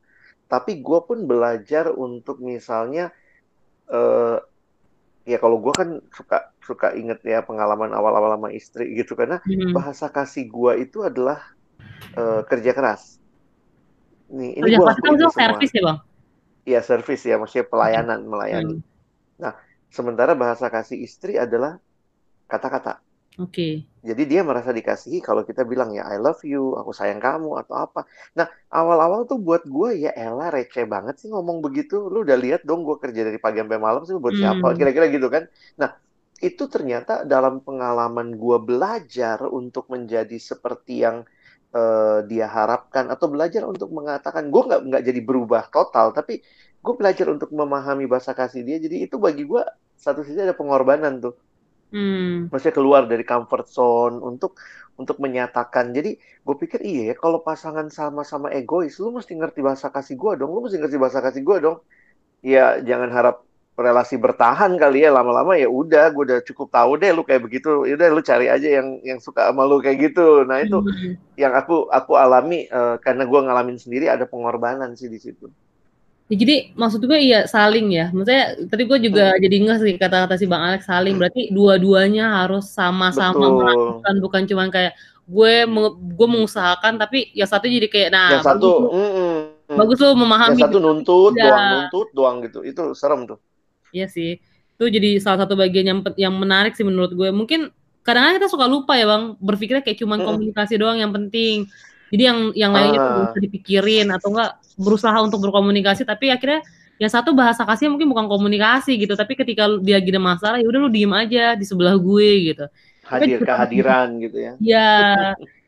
Tapi 0.47 0.83
gua 0.83 1.03
pun 1.09 1.27
belajar 1.27 1.91
untuk 1.95 2.43
misalnya 2.43 3.11
eh 3.91 4.39
ya 5.27 5.39
kalau 5.43 5.59
gua 5.59 5.75
kan 5.75 5.89
suka 6.15 6.39
suka 6.63 6.95
inget 6.95 7.19
ya 7.27 7.43
pengalaman 7.43 7.91
awal-awal 7.95 8.39
sama 8.39 8.51
istri 8.55 8.95
gitu 8.95 9.19
karena 9.19 9.39
Hmm. 9.43 9.75
bahasa 9.75 10.07
kasih 10.11 10.47
gua 10.51 10.79
itu 10.79 11.03
adalah 11.03 11.39
eh, 12.19 12.43
kerja 12.51 12.73
keras. 12.75 13.19
Nih, 14.27 14.59
ini 14.59 14.63
Kerja 14.67 14.79
keras 14.83 14.99
kan 14.99 15.11
itu 15.15 15.27
servis 15.31 15.71
ya 15.71 15.83
bang? 15.87 15.99
Iya, 16.67 16.81
service 16.83 17.23
ya, 17.23 17.39
maksudnya 17.39 17.67
pelayanan, 17.71 18.27
melayani. 18.27 18.75
Hmm. 18.75 18.83
Nah, 19.39 19.55
sementara 19.87 20.35
bahasa 20.35 20.67
kasih 20.67 20.99
istri 21.07 21.39
adalah 21.39 21.79
kata-kata. 22.51 22.99
Oke. 23.39 23.87
Jadi 24.07 24.23
dia 24.31 24.41
merasa 24.47 24.71
dikasihi 24.71 25.19
kalau 25.19 25.43
kita 25.43 25.67
bilang 25.67 25.91
ya 25.91 26.07
I 26.07 26.23
love 26.23 26.41
you, 26.47 26.79
aku 26.79 26.95
sayang 26.95 27.19
kamu 27.19 27.59
atau 27.67 27.75
apa. 27.75 28.07
Nah, 28.39 28.47
awal-awal 28.71 29.27
tuh 29.27 29.43
buat 29.43 29.67
gue 29.67 30.07
ya 30.07 30.11
elah 30.15 30.55
receh 30.55 30.87
banget 30.87 31.19
sih 31.19 31.29
ngomong 31.35 31.59
begitu. 31.67 32.07
Lu 32.07 32.23
udah 32.23 32.39
lihat 32.39 32.63
dong 32.63 32.87
gue 32.87 32.97
kerja 33.03 33.27
dari 33.27 33.39
pagi 33.43 33.59
sampai 33.59 33.81
malam 33.83 34.03
sih 34.07 34.15
buat 34.15 34.39
siapa? 34.39 34.63
Hmm. 34.73 34.77
Kira-kira 34.79 35.07
gitu 35.11 35.27
kan. 35.27 35.51
Nah, 35.83 35.91
itu 36.39 36.65
ternyata 36.71 37.27
dalam 37.27 37.59
pengalaman 37.67 38.39
gue 38.39 38.59
belajar 38.63 39.43
untuk 39.51 39.91
menjadi 39.91 40.39
seperti 40.39 41.03
yang 41.03 41.27
eh, 41.75 42.19
dia 42.31 42.47
harapkan 42.47 43.11
atau 43.11 43.27
belajar 43.27 43.67
untuk 43.67 43.91
mengatakan 43.91 44.49
gue 44.55 44.63
nggak 44.69 44.81
nggak 44.87 45.03
jadi 45.03 45.21
berubah 45.27 45.63
total, 45.75 46.15
tapi 46.15 46.41
gue 46.85 46.95
belajar 46.95 47.27
untuk 47.35 47.51
memahami 47.51 48.07
bahasa 48.07 48.33
kasih 48.37 48.63
dia. 48.63 48.79
Jadi 48.79 49.11
itu 49.11 49.17
bagi 49.19 49.43
gue 49.43 49.63
satu 49.97 50.23
sisi 50.23 50.39
ada 50.39 50.55
pengorbanan 50.55 51.19
tuh 51.25 51.35
Hmm. 51.93 52.51
maksudnya 52.51 52.75
keluar 52.79 53.03
dari 53.11 53.25
comfort 53.31 53.67
zone 53.77 54.17
untuk 54.29 54.51
untuk 55.01 55.17
menyatakan. 55.25 55.85
Jadi 55.97 56.11
gue 56.47 56.57
pikir 56.63 56.81
iya 56.89 57.01
ya 57.13 57.15
kalau 57.23 57.39
pasangan 57.49 57.87
sama-sama 57.99 58.49
egois, 58.59 58.95
lu 59.03 59.09
mesti 59.19 59.33
ngerti 59.41 59.61
bahasa 59.67 59.87
kasih 59.97 60.15
gue 60.23 60.33
dong, 60.41 60.51
lu 60.55 60.61
mesti 60.65 60.79
ngerti 60.81 60.99
bahasa 61.03 61.21
kasih 61.27 61.43
gue 61.49 61.57
dong. 61.65 61.77
Ya 62.53 62.79
jangan 62.89 63.11
harap 63.17 63.37
relasi 63.87 64.17
bertahan 64.25 64.73
kali 64.83 65.05
ya 65.05 65.11
lama-lama 65.19 65.53
ya 65.63 65.69
udah 65.81 66.03
gue 66.15 66.23
udah 66.29 66.41
cukup 66.49 66.69
tahu 66.77 66.91
deh 67.03 67.11
lu 67.17 67.23
kayak 67.29 67.43
begitu. 67.47 67.69
Ya 67.89 67.93
udah 67.99 68.09
lu 68.17 68.23
cari 68.31 68.47
aja 68.55 68.69
yang 68.79 68.89
yang 69.09 69.19
suka 69.27 69.41
sama 69.51 69.63
lu 69.71 69.77
kayak 69.85 69.99
gitu. 70.13 70.45
Nah 70.49 70.59
itu 70.65 70.77
Hmm. 70.83 71.17
yang 71.43 71.53
aku 71.61 71.75
aku 71.99 72.13
alami 72.25 72.55
eh, 72.69 72.97
karena 73.05 73.23
gue 73.31 73.41
ngalamin 73.47 73.79
sendiri 73.85 74.07
ada 74.15 74.25
pengorbanan 74.33 74.91
sih 75.01 75.09
di 75.15 75.19
situ. 75.25 75.47
Ya, 76.27 76.35
jadi 76.43 76.75
maksud 76.75 77.07
gue 77.07 77.19
iya 77.23 77.47
saling 77.47 77.87
ya. 77.95 78.11
Maksudnya 78.11 78.67
tadi 78.67 78.83
gue 78.83 78.99
juga 78.99 79.31
Hmm. 79.31 79.41
jadi 79.47 79.57
nggak 79.63 79.77
sih 79.79 79.95
kata-kata 79.95 80.35
si 80.35 80.47
Bang 80.51 80.59
Alex 80.59 80.83
saling. 80.91 81.15
Berarti 81.15 81.55
dua-duanya 81.55 82.43
harus 82.43 82.67
sama-sama 82.67 83.47
melakukan 83.47 84.15
bukan 84.19 84.43
cuman 84.51 84.69
kayak 84.75 84.99
gue 85.27 85.55
gue 86.19 86.29
mengusahakan 86.31 86.99
tapi 86.99 87.31
yang 87.31 87.47
satu 87.47 87.67
jadi 87.67 87.87
kayak 87.87 88.11
nah 88.11 88.31
Yang 88.39 88.47
satu, 88.47 88.71
bagus 88.71 88.95
mm-mm. 88.95 89.35
bagus 89.75 89.99
lu 89.99 90.11
memahami 90.15 90.55
yang 90.55 90.71
satu 90.71 90.79
nuntut 90.79 91.33
Iya. 91.35 91.43
doang, 91.47 91.67
nuntut 91.71 92.09
doang 92.15 92.37
gitu. 92.43 92.59
Itu 92.63 92.83
serem 92.95 93.27
tuh. 93.27 93.39
Iya 93.91 94.07
sih. 94.07 94.39
Itu 94.79 94.85
jadi 94.87 95.23
salah 95.23 95.47
satu 95.47 95.55
bagian 95.55 95.87
yang 95.87 95.99
yang 96.19 96.35
menarik 96.35 96.75
sih 96.75 96.83
menurut 96.83 97.15
gue. 97.15 97.31
Mungkin 97.31 97.71
kadang-kadang 98.03 98.39
kita 98.39 98.49
suka 98.51 98.67
lupa 98.67 98.95
ya 98.95 99.07
Bang, 99.07 99.39
berpikirnya 99.39 99.83
kayak 99.83 99.99
cuman 99.99 100.19
Mm-mm. 100.19 100.29
komunikasi 100.31 100.75
doang 100.75 100.99
yang 100.99 101.15
penting. 101.15 101.71
Jadi 102.07 102.23
yang 102.23 102.39
yang 102.55 102.71
nggak 102.71 102.87
Ah. 102.95 103.31
usah 103.31 103.41
dipikirin 103.41 104.07
atau 104.11 104.31
enggak 104.31 104.51
berusaha 104.77 105.17
untuk 105.19 105.43
berkomunikasi 105.43 106.05
tapi 106.05 106.31
akhirnya 106.31 106.63
yang 106.97 107.13
satu 107.13 107.37
bahasa 107.37 107.61
kasihnya 107.61 107.93
mungkin 107.93 108.09
bukan 108.09 108.25
komunikasi 108.25 108.97
gitu, 108.97 109.13
tapi 109.13 109.37
ketika 109.37 109.69
dia 109.85 110.01
lagi 110.01 110.09
ada 110.09 110.23
masalah 110.23 110.57
ya 110.57 110.65
udah 110.65 110.81
lu 110.81 110.89
diem 110.89 111.13
aja 111.13 111.53
di 111.53 111.65
sebelah 111.69 111.93
gue 111.93 112.31
gitu. 112.55 112.65
Tapi 113.05 113.13
Hadir 113.23 113.37
juga- 113.37 113.47
kehadiran 113.53 114.09
gitu 114.25 114.37
ya. 114.41 114.53
Ya. 114.59 114.93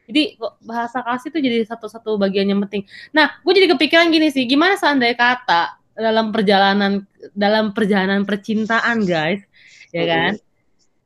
Jadi 0.08 0.40
bahasa 0.64 1.04
kasih 1.04 1.28
itu 1.28 1.38
jadi 1.44 1.58
satu-satu 1.68 2.16
bagian 2.16 2.48
yang 2.48 2.64
penting. 2.64 2.88
Nah, 3.12 3.28
gue 3.44 3.52
jadi 3.52 3.68
kepikiran 3.76 4.08
gini 4.08 4.32
sih, 4.32 4.48
gimana 4.48 4.80
seandainya 4.80 5.12
kata 5.12 5.76
dalam 5.92 6.32
perjalanan 6.32 7.04
dalam 7.36 7.76
perjalanan 7.76 8.24
percintaan, 8.24 9.04
guys, 9.04 9.44
ya 9.92 10.04
kan? 10.08 10.32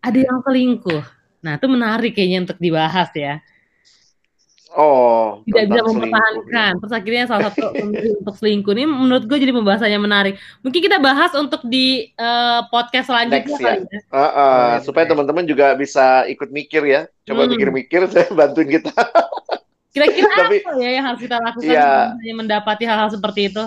Ada 0.07 0.19
yang 0.23 0.39
selingkuh. 0.47 1.03
Nah, 1.43 1.59
itu 1.59 1.67
menarik 1.67 2.15
kayaknya 2.15 2.47
untuk 2.47 2.63
dibahas 2.63 3.11
ya. 3.11 3.43
Oh, 4.73 5.45
Tidak 5.45 5.69
bisa 5.69 5.81
selingkuh. 5.81 5.93
mempertahankan. 6.01 6.73
Terus 6.81 6.93
akhirnya 6.93 7.25
salah 7.27 7.43
satu 7.49 7.67
untuk 8.19 8.35
selingkuh 8.35 8.73
ini 8.73 8.85
menurut 8.85 9.25
gue 9.25 9.37
jadi 9.37 9.53
pembahasannya 9.53 10.01
menarik. 10.01 10.35
Mungkin 10.61 10.81
kita 10.81 10.97
bahas 10.97 11.33
untuk 11.33 11.61
di 11.63 12.09
eh, 12.09 12.61
podcast 12.69 13.07
selanjutnya 13.07 13.45
Next 13.45 13.61
ya. 13.61 13.69
kali 13.69 13.85
ya. 13.85 14.01
Ah, 14.09 14.19
ah, 14.19 14.31
Boleh, 14.33 14.81
supaya 14.83 15.05
teman-teman 15.05 15.45
juga 15.45 15.67
bisa 15.75 16.25
ikut 16.25 16.49
mikir 16.49 16.83
ya. 16.85 17.01
Coba 17.23 17.45
Hmm. 17.45 17.53
mikir-mikir, 17.53 18.01
saya 18.13 18.29
bantuin 18.31 18.69
kita. 18.71 18.93
Kira-kira 19.93 20.25
Tapi- 20.49 20.65
apa 20.65 20.73
ya 20.81 20.91
yang 20.91 21.05
harus 21.05 21.21
kita 21.21 21.37
lakukan 21.37 21.69
misalnya 21.69 22.35
mendapati 22.35 22.85
hal-hal 22.89 23.13
seperti 23.13 23.53
itu? 23.53 23.65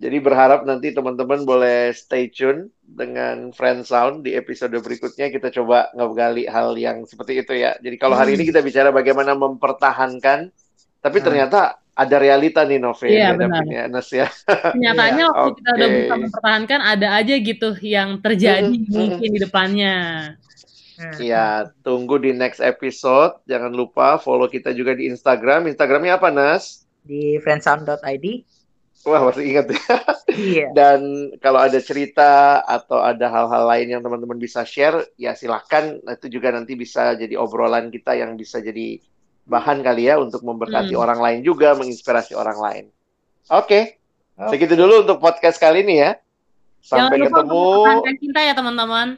Jadi 0.00 0.16
berharap 0.16 0.64
nanti 0.64 0.96
teman-teman 0.96 1.44
boleh 1.44 1.92
stay 1.92 2.32
tune 2.32 2.72
dengan 2.80 3.52
Friend 3.52 3.84
Sound 3.84 4.24
di 4.24 4.32
episode 4.32 4.72
berikutnya 4.80 5.28
kita 5.28 5.52
coba 5.52 5.92
ngegali 5.92 6.48
hal 6.48 6.72
yang 6.80 7.04
seperti 7.04 7.44
itu 7.44 7.52
ya. 7.52 7.76
Jadi 7.76 8.00
kalau 8.00 8.16
hari 8.16 8.32
Hmm. 8.32 8.40
ini 8.40 8.48
kita 8.48 8.64
bicara 8.64 8.88
bagaimana 8.88 9.36
mempertahankan, 9.36 10.48
tapi 11.04 11.18
Hmm. 11.20 11.26
ternyata 11.28 11.60
ada 11.92 12.16
realita 12.16 12.64
nih 12.64 12.80
Nove 12.80 13.12
Iya, 13.12 13.36
yang 13.36 13.44
dihadapinnya, 13.44 13.82
Nes 13.92 14.08
ya. 14.08 14.24
Kenyataannya 14.72 15.20
Iya, 15.20 15.32
waktu 15.36 15.50
kita 15.60 15.68
udah 15.68 15.88
berusaha 15.92 16.18
mempertahankan 16.24 16.80
ada 16.80 17.08
aja 17.20 17.34
gitu 17.36 17.68
yang 17.84 18.08
terjadi 18.24 18.72
Mm-mm, 18.72 18.88
mungkin 18.88 19.28
di 19.36 19.40
depannya. 19.44 19.96
Hmm. 20.96 21.16
Iya, 21.20 21.44
tunggu 21.84 22.16
di 22.16 22.32
next 22.32 22.64
episode. 22.64 23.36
Jangan 23.44 23.72
lupa 23.72 24.16
follow 24.16 24.48
kita 24.48 24.72
juga 24.72 24.96
di 24.96 25.12
Instagram. 25.12 25.68
Instagramnya 25.68 26.16
apa, 26.16 26.32
Nas? 26.32 26.88
Di 27.04 27.36
friendsound.id. 27.44 28.26
Wah, 29.00 29.20
masih 29.24 29.44
ingat 29.48 29.66
ya. 29.72 29.80
Iya. 30.28 30.66
Dan 30.78 31.00
kalau 31.40 31.56
ada 31.56 31.80
cerita 31.80 32.60
atau 32.60 33.00
ada 33.00 33.32
hal-hal 33.32 33.64
lain 33.64 33.96
yang 33.96 34.02
teman-teman 34.04 34.36
bisa 34.36 34.60
share, 34.62 35.08
ya 35.16 35.32
silahkan. 35.32 35.96
Itu 36.04 36.28
juga 36.28 36.52
nanti 36.52 36.76
bisa 36.76 37.16
jadi 37.16 37.32
obrolan 37.34 37.88
kita 37.88 38.12
yang 38.12 38.36
bisa 38.36 38.60
jadi 38.60 39.00
bahan 39.48 39.80
kali 39.80 40.06
ya 40.06 40.20
untuk 40.20 40.44
memberkati 40.44 40.92
Hmm. 40.92 41.00
orang 41.00 41.18
lain 41.18 41.40
juga, 41.40 41.72
menginspirasi 41.74 42.36
orang 42.36 42.58
lain. 42.60 42.84
Oke, 43.50 43.96
Oke. 44.36 44.52
segitu 44.52 44.76
dulu 44.76 45.02
untuk 45.02 45.16
podcast 45.18 45.56
kali 45.56 45.80
ini 45.80 46.04
ya. 46.04 46.12
Jangan 46.80 47.08
Sampai 47.08 47.16
lupa 47.18 47.40
untuk 47.40 47.96
ketemu. 48.04 48.18
cinta 48.20 48.40
ya 48.40 48.52
teman-teman. 48.52 49.08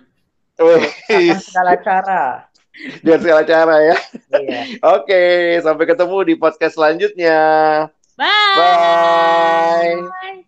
Segala 1.42 1.74
cara. 1.78 2.22
dengan 3.04 3.20
segala 3.20 3.42
cara 3.44 3.76
ya. 3.82 3.96
Iya. 4.32 4.60
Oke, 4.96 5.22
sampai 5.60 5.84
ketemu 5.84 6.16
di 6.24 6.34
podcast 6.34 6.74
selanjutnya. 6.74 7.38
Bye. 8.16 8.26
Bye. 8.54 10.08
Bye. 10.22 10.44